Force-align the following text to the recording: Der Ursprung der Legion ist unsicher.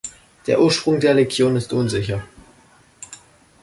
Der 0.47 0.59
Ursprung 0.59 0.99
der 0.99 1.13
Legion 1.13 1.55
ist 1.57 1.73
unsicher. 1.73 2.23